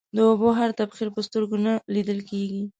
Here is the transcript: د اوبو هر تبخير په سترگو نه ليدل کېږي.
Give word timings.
د 0.15 0.17
اوبو 0.29 0.49
هر 0.59 0.69
تبخير 0.79 1.07
په 1.15 1.21
سترگو 1.27 1.57
نه 1.65 1.73
ليدل 1.93 2.19
کېږي. 2.29 2.61